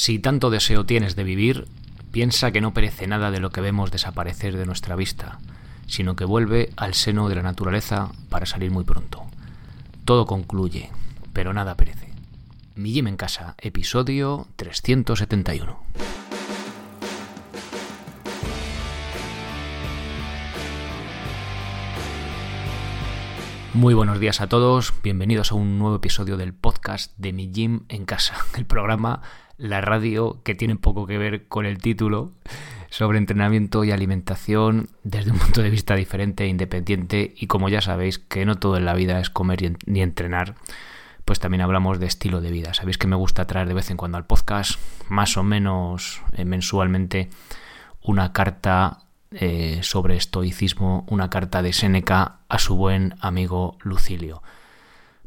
[0.00, 1.68] Si tanto deseo tienes de vivir,
[2.10, 5.40] piensa que no perece nada de lo que vemos desaparecer de nuestra vista,
[5.86, 9.26] sino que vuelve al seno de la naturaleza para salir muy pronto.
[10.06, 10.88] Todo concluye,
[11.34, 12.14] pero nada perece.
[12.76, 15.78] Mi Jim en casa, episodio 371.
[23.72, 27.84] Muy buenos días a todos, bienvenidos a un nuevo episodio del podcast de Mi Gym
[27.88, 29.22] en casa, el programa,
[29.58, 32.32] la radio que tiene poco que ver con el título
[32.88, 37.80] sobre entrenamiento y alimentación desde un punto de vista diferente e independiente y como ya
[37.80, 40.56] sabéis que no todo en la vida es comer ni entrenar,
[41.24, 42.74] pues también hablamos de estilo de vida.
[42.74, 46.44] Sabéis que me gusta traer de vez en cuando al podcast, más o menos eh,
[46.44, 47.30] mensualmente,
[48.02, 48.98] una carta
[49.32, 54.42] eh, sobre estoicismo, una carta de Séneca a su buen amigo Lucilio.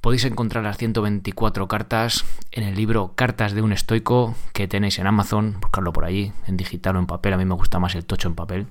[0.00, 5.06] Podéis encontrar las 124 cartas en el libro Cartas de un estoico que tenéis en
[5.06, 8.04] Amazon, buscarlo por allí, en digital o en papel, a mí me gusta más el
[8.04, 8.66] tocho en papel.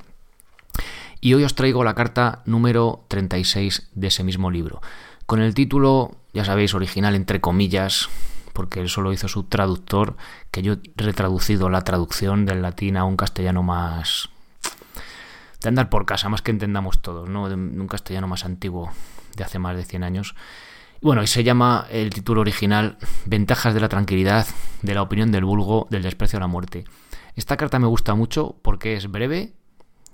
[1.22, 4.82] Y hoy os traigo la carta número 36 de ese mismo libro,
[5.26, 8.10] con el título, ya sabéis, original entre comillas,
[8.52, 10.18] porque él solo hizo su traductor,
[10.52, 14.30] que yo he retraducido la traducción del latín a un castellano más,
[15.62, 17.48] de andar por casa, más que entendamos todos, ¿no?
[17.50, 18.92] De un castellano más antiguo,
[19.36, 20.36] de hace más de 100 años.
[21.02, 24.46] Bueno, y se llama el título original Ventajas de la tranquilidad,
[24.82, 26.86] de la opinión del vulgo, del desprecio a la muerte.
[27.36, 29.54] Esta carta me gusta mucho porque es breve,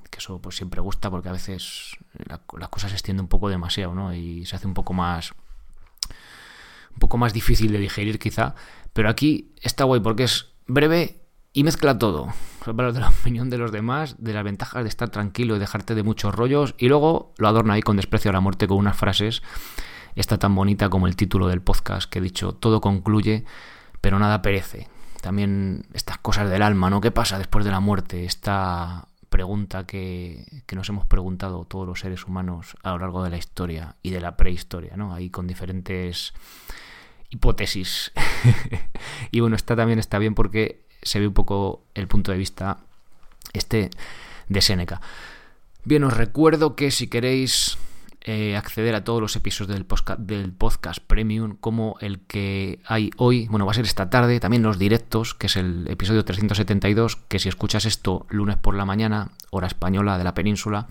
[0.09, 2.37] que eso pues siempre gusta porque a veces la,
[2.69, 4.13] cosa se extiende un poco demasiado, ¿no?
[4.13, 5.33] Y se hace un poco más
[6.93, 8.55] un poco más difícil de digerir quizá,
[8.93, 11.26] pero aquí está guay porque es breve
[11.57, 12.27] y mezcla todo.
[12.67, 15.95] Habla de la opinión de los demás, de las ventajas de estar tranquilo y dejarte
[15.95, 18.95] de muchos rollos, y luego lo adorna ahí con desprecio a la muerte con unas
[18.95, 19.41] frases.
[20.15, 23.43] Está tan bonita como el título del podcast que he dicho, todo concluye,
[24.01, 24.87] pero nada perece.
[25.19, 27.01] También estas cosas del alma, ¿no?
[27.01, 28.25] ¿Qué pasa después de la muerte?
[28.25, 33.31] Esta pregunta que, que, nos hemos preguntado todos los seres humanos a lo largo de
[33.31, 35.11] la historia y de la prehistoria, ¿no?
[35.11, 36.35] Ahí con diferentes
[37.31, 38.11] hipótesis.
[39.31, 42.77] y bueno, esta también está bien porque se ve un poco el punto de vista
[43.53, 43.89] este
[44.49, 45.01] de Seneca.
[45.83, 47.77] Bien, os recuerdo que si queréis
[48.29, 49.85] eh, acceder a todos los episodios del
[50.53, 54.77] podcast, Premium, como el que hay hoy, bueno, va a ser esta tarde, también los
[54.77, 59.67] directos, que es el episodio 372, que si escuchas esto lunes por la mañana, hora
[59.67, 60.87] española de la península,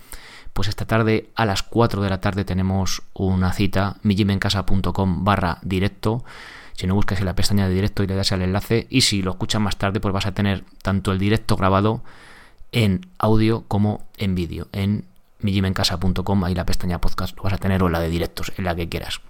[0.54, 6.24] pues esta tarde a las 4 de la tarde tenemos una cita, mijimencasa.com barra directo,
[6.76, 9.22] si no buscas en la pestaña de directo y le das al enlace, y si
[9.22, 12.02] lo escuchas más tarde, pues vas a tener tanto el directo grabado
[12.72, 15.04] en audio como en vídeo, en
[15.40, 18.74] mijimencasa.com, ahí la pestaña podcast lo vas a tener o la de directos, en la
[18.74, 19.20] que quieras.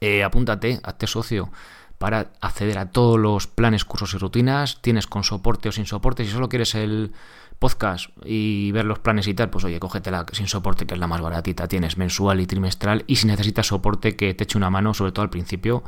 [0.00, 1.50] Eh, apúntate, hazte socio
[1.98, 4.80] para acceder a todos los planes, cursos y rutinas.
[4.82, 6.24] Tienes con soporte o sin soporte.
[6.24, 7.12] Si solo quieres el
[7.58, 11.06] podcast y ver los planes y tal, pues oye, cógetela sin soporte, que es la
[11.06, 11.68] más baratita.
[11.68, 13.04] Tienes mensual y trimestral.
[13.06, 15.82] Y si necesitas soporte, que te eche una mano, sobre todo al principio,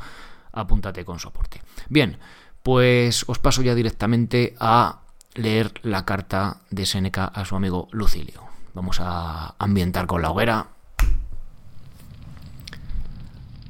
[0.61, 1.61] apúntate con soporte.
[1.89, 2.17] Bien,
[2.63, 5.01] pues os paso ya directamente a
[5.33, 8.43] leer la carta de Seneca a su amigo Lucilio.
[8.73, 10.67] Vamos a ambientar con la hoguera.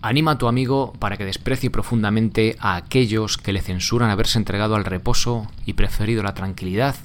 [0.01, 4.75] Anima a tu amigo para que desprecie profundamente a aquellos que le censuran haberse entregado
[4.75, 6.95] al reposo y preferido la tranquilidad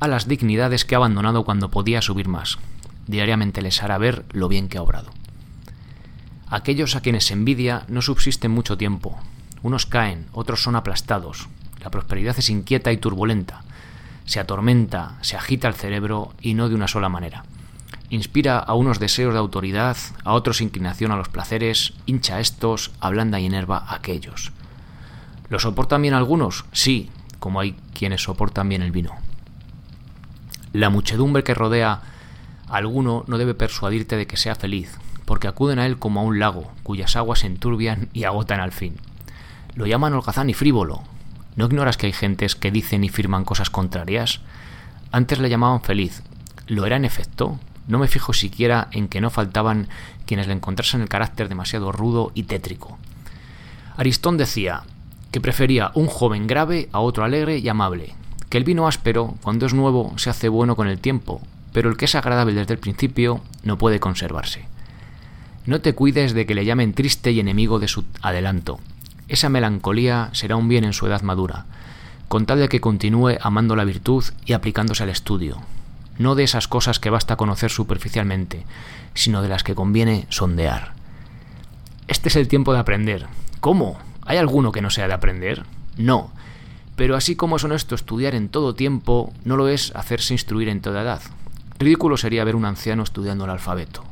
[0.00, 2.58] a las dignidades que ha abandonado cuando podía subir más.
[3.06, 5.10] Diariamente les hará ver lo bien que ha obrado.
[6.50, 9.16] Aquellos a quienes se envidia no subsisten mucho tiempo.
[9.62, 11.48] Unos caen, otros son aplastados.
[11.80, 13.62] La prosperidad es inquieta y turbulenta.
[14.24, 17.44] Se atormenta, se agita el cerebro y no de una sola manera.
[18.10, 22.90] Inspira a unos deseos de autoridad, a otros inclinación a los placeres, hincha a estos,
[22.98, 24.50] ablanda y enerva a aquellos.
[25.48, 26.64] ¿Lo soportan bien algunos?
[26.72, 29.16] Sí, como hay quienes soportan bien el vino.
[30.72, 32.02] La muchedumbre que rodea
[32.68, 34.96] a alguno no debe persuadirte de que sea feliz,
[35.30, 38.72] porque acuden a él como a un lago, cuyas aguas se enturbian y agotan al
[38.72, 38.96] fin.
[39.76, 41.04] Lo llaman holgazán y frívolo.
[41.54, 44.40] ¿No ignoras que hay gentes que dicen y firman cosas contrarias?
[45.12, 46.24] Antes le llamaban feliz.
[46.66, 47.60] ¿Lo era en efecto?
[47.86, 49.86] No me fijo siquiera en que no faltaban
[50.26, 52.98] quienes le encontrasen el carácter demasiado rudo y tétrico.
[53.96, 54.82] Aristón decía
[55.30, 58.14] que prefería un joven grave a otro alegre y amable,
[58.48, 61.40] que el vino áspero, cuando es nuevo, se hace bueno con el tiempo,
[61.72, 64.69] pero el que es agradable desde el principio no puede conservarse.
[65.66, 68.80] No te cuides de que le llamen triste y enemigo de su adelanto.
[69.28, 71.66] Esa melancolía será un bien en su edad madura,
[72.28, 75.60] con tal de que continúe amando la virtud y aplicándose al estudio.
[76.18, 78.64] No de esas cosas que basta conocer superficialmente,
[79.14, 80.94] sino de las que conviene sondear.
[82.08, 83.26] Este es el tiempo de aprender.
[83.60, 83.98] ¿Cómo?
[84.26, 85.64] ¿Hay alguno que no sea de aprender?
[85.96, 86.32] No.
[86.96, 90.80] Pero así como es honesto estudiar en todo tiempo, no lo es hacerse instruir en
[90.80, 91.22] toda edad.
[91.78, 94.04] Ridículo sería ver un anciano estudiando el alfabeto.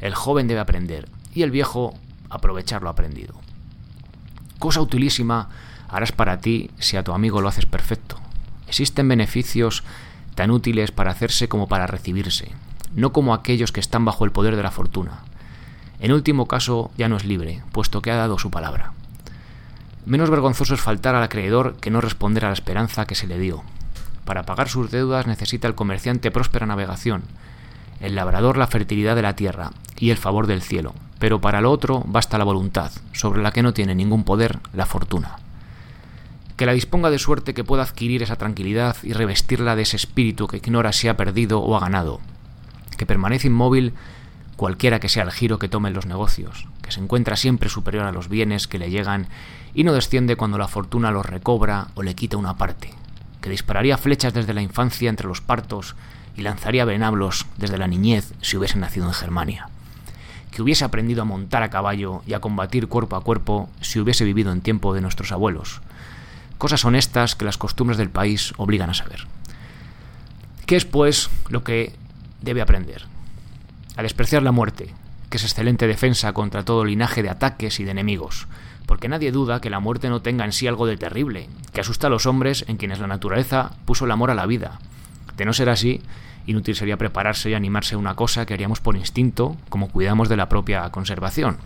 [0.00, 1.94] El joven debe aprender y el viejo
[2.28, 3.34] aprovechar lo aprendido.
[4.58, 5.48] Cosa utilísima
[5.88, 8.16] harás para ti si a tu amigo lo haces perfecto.
[8.66, 9.82] Existen beneficios
[10.34, 12.52] tan útiles para hacerse como para recibirse,
[12.94, 15.20] no como aquellos que están bajo el poder de la fortuna.
[15.98, 18.92] En último caso ya no es libre, puesto que ha dado su palabra.
[20.06, 23.38] Menos vergonzoso es faltar al acreedor que no responder a la esperanza que se le
[23.38, 23.62] dio.
[24.24, 27.22] Para pagar sus deudas necesita el comerciante próspera navegación,
[28.00, 31.70] el labrador la fertilidad de la tierra y el favor del cielo, pero para lo
[31.70, 35.36] otro basta la voluntad, sobre la que no tiene ningún poder la fortuna.
[36.56, 40.46] Que la disponga de suerte que pueda adquirir esa tranquilidad y revestirla de ese espíritu
[40.46, 42.20] que ignora si ha perdido o ha ganado,
[42.96, 43.94] que permanece inmóvil
[44.56, 48.12] cualquiera que sea el giro que tomen los negocios, que se encuentra siempre superior a
[48.12, 49.28] los bienes que le llegan
[49.74, 52.92] y no desciende cuando la fortuna los recobra o le quita una parte,
[53.40, 55.96] que dispararía flechas desde la infancia entre los partos
[56.36, 59.68] y lanzaría venablos desde la niñez si hubiese nacido en Germania,
[60.50, 64.24] que hubiese aprendido a montar a caballo y a combatir cuerpo a cuerpo si hubiese
[64.24, 65.80] vivido en tiempo de nuestros abuelos,
[66.58, 69.26] cosas honestas que las costumbres del país obligan a saber.
[70.66, 71.94] ¿Qué es, pues, lo que
[72.42, 73.06] debe aprender?
[74.00, 74.94] a despreciar la muerte,
[75.28, 78.46] que es excelente defensa contra todo linaje de ataques y de enemigos,
[78.90, 82.08] porque nadie duda que la muerte no tenga en sí algo de terrible, que asusta
[82.08, 84.80] a los hombres en quienes la naturaleza puso el amor a la vida.
[85.36, 86.02] De no ser así,
[86.44, 90.36] inútil sería prepararse y animarse a una cosa que haríamos por instinto, como cuidamos de
[90.36, 91.58] la propia conservación.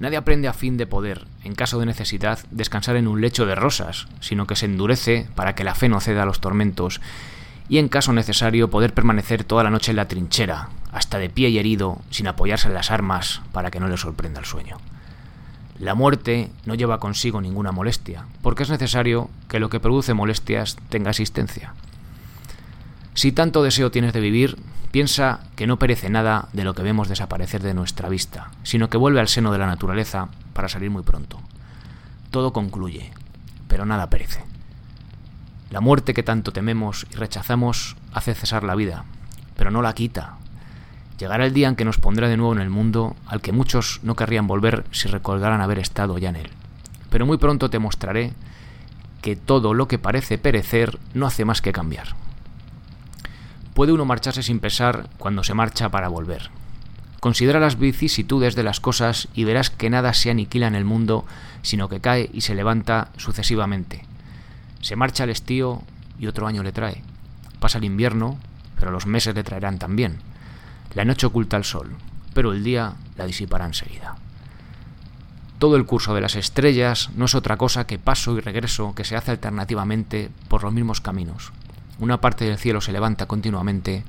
[0.00, 3.54] Nadie aprende a fin de poder, en caso de necesidad, descansar en un lecho de
[3.54, 7.00] rosas, sino que se endurece para que la fe no ceda a los tormentos
[7.68, 11.50] y en caso necesario poder permanecer toda la noche en la trinchera, hasta de pie
[11.50, 14.78] y herido, sin apoyarse en las armas para que no le sorprenda el sueño.
[15.80, 20.76] La muerte no lleva consigo ninguna molestia, porque es necesario que lo que produce molestias
[20.90, 21.72] tenga existencia.
[23.14, 24.58] Si tanto deseo tienes de vivir,
[24.92, 28.98] piensa que no perece nada de lo que vemos desaparecer de nuestra vista, sino que
[28.98, 31.40] vuelve al seno de la naturaleza para salir muy pronto.
[32.30, 33.10] Todo concluye,
[33.66, 34.44] pero nada perece.
[35.70, 39.04] La muerte que tanto tememos y rechazamos hace cesar la vida,
[39.56, 40.36] pero no la quita.
[41.20, 44.00] Llegará el día en que nos pondrá de nuevo en el mundo al que muchos
[44.02, 46.50] no querrían volver si recordaran haber estado ya en él.
[47.10, 48.32] Pero muy pronto te mostraré
[49.20, 52.16] que todo lo que parece perecer no hace más que cambiar.
[53.74, 56.48] Puede uno marcharse sin pesar cuando se marcha para volver.
[57.20, 61.26] Considera las vicisitudes de las cosas y verás que nada se aniquila en el mundo,
[61.60, 64.06] sino que cae y se levanta sucesivamente.
[64.80, 65.82] Se marcha el estío
[66.18, 67.02] y otro año le trae.
[67.58, 68.38] Pasa el invierno,
[68.78, 70.29] pero los meses le traerán también.
[70.94, 71.90] La noche oculta el sol,
[72.34, 74.16] pero el día la disipará enseguida.
[75.58, 79.04] Todo el curso de las estrellas no es otra cosa que paso y regreso que
[79.04, 81.52] se hace alternativamente por los mismos caminos.
[81.98, 84.04] Una parte del cielo se levanta continuamente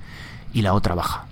[0.54, 1.26] y la otra baja.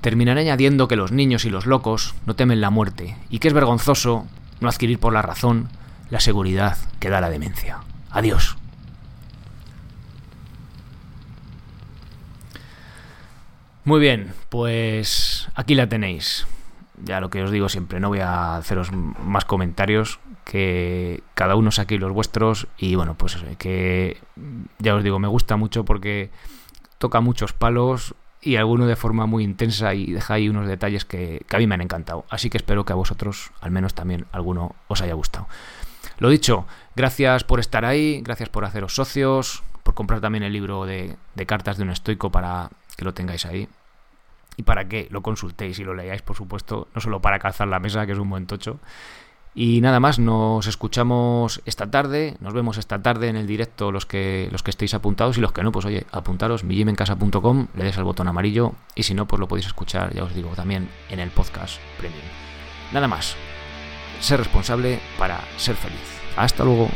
[0.00, 3.54] Terminaré añadiendo que los niños y los locos no temen la muerte y que es
[3.54, 4.26] vergonzoso
[4.60, 5.68] no adquirir por la razón
[6.08, 7.80] la seguridad que da la demencia.
[8.10, 8.59] Adiós.
[13.84, 16.46] Muy bien, pues aquí la tenéis.
[17.02, 21.70] Ya lo que os digo siempre, no voy a haceros más comentarios, que cada uno
[21.70, 24.18] saque los vuestros y bueno, pues que
[24.78, 26.30] ya os digo, me gusta mucho porque
[26.98, 31.44] toca muchos palos, y alguno de forma muy intensa y deja ahí unos detalles que,
[31.46, 32.24] que, a mí me han encantado.
[32.30, 35.46] Así que espero que a vosotros al menos también alguno os haya gustado.
[36.18, 36.66] Lo dicho,
[36.96, 41.16] gracias por estar ahí, gracias por haceros socios, por comprar también el libro de,
[41.46, 43.68] cartas de un estoico para que lo tengáis ahí.
[44.56, 47.80] Y para que lo consultéis y lo leáis, por supuesto, no solo para calzar la
[47.80, 48.78] mesa, que es un buen tocho.
[49.52, 54.06] Y nada más, nos escuchamos esta tarde, nos vemos esta tarde en el directo los
[54.06, 57.98] que, los que estéis apuntados y los que no, pues oye, apuntaros, millimencasa.com, le des
[57.98, 61.18] al botón amarillo y si no, pues lo podéis escuchar, ya os digo, también en
[61.18, 62.22] el podcast premium.
[62.92, 63.34] Nada más,
[64.20, 66.20] ser responsable para ser feliz.
[66.36, 66.88] Hasta luego.